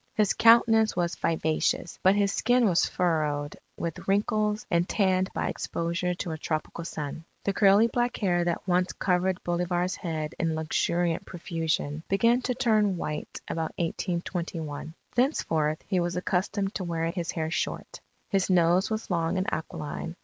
His 0.15 0.33
countenance 0.33 0.95
was 0.95 1.13
vivacious; 1.15 1.99
but 2.01 2.15
his 2.15 2.31
skin 2.33 2.65
was 2.67 2.87
furrowed 2.87 3.55
with 3.77 4.07
wrinkles 4.07 4.65
and 4.71 4.89
tanned 4.89 5.29
by 5.35 5.47
exposure 5.47 6.15
to 6.15 6.31
a 6.31 6.39
tropical 6.39 6.83
sun. 6.85 7.23
The 7.43 7.53
curly 7.53 7.85
black 7.85 8.17
hair 8.17 8.43
that 8.45 8.67
once 8.67 8.93
covered 8.93 9.43
Bolivar's 9.43 9.93
head 9.97 10.33
in 10.39 10.55
luxuriant 10.55 11.27
profusion, 11.27 12.01
began 12.09 12.41
to 12.41 12.55
turn 12.55 12.97
white 12.97 13.41
about 13.47 13.77
1821. 13.77 14.95
Thenceforth, 15.13 15.83
he 15.87 15.99
was 15.99 16.15
accustomed 16.15 16.73
to 16.73 16.83
wear 16.83 17.11
his 17.11 17.29
hair 17.33 17.51
short. 17.51 18.01
His 18.31 18.49
nose 18.49 18.89
was 18.89 19.11
long 19.11 19.37
and 19.37 19.45
aquiline. 19.53 20.15